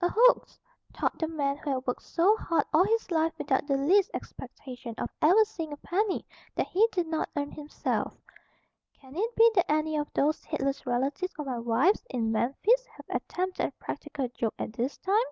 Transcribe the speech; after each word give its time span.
"A 0.00 0.08
hoax," 0.08 0.58
thought 0.94 1.18
the 1.18 1.28
man 1.28 1.58
who 1.58 1.68
had 1.74 1.86
worked 1.86 2.04
so 2.04 2.38
hard 2.38 2.64
all 2.72 2.84
his 2.86 3.10
life 3.10 3.34
without 3.36 3.66
the 3.66 3.76
least 3.76 4.10
expectation 4.14 4.94
of 4.96 5.10
ever 5.20 5.44
seeing 5.44 5.74
a 5.74 5.76
penny 5.76 6.24
that 6.54 6.68
he 6.68 6.88
did 6.90 7.06
not 7.06 7.28
earn 7.36 7.50
himself. 7.50 8.16
"Can 8.94 9.14
it 9.14 9.36
be 9.36 9.50
that 9.56 9.70
any 9.70 9.98
of 9.98 10.10
those 10.14 10.42
heedless 10.42 10.86
relatives 10.86 11.34
of 11.38 11.44
my 11.44 11.58
wife's 11.58 12.06
in 12.08 12.32
Memphis 12.32 12.86
have 12.86 13.04
attempted 13.10 13.66
a 13.66 13.72
practical 13.72 14.26
joke 14.28 14.54
at 14.58 14.72
this 14.72 14.96
time?" 14.96 15.22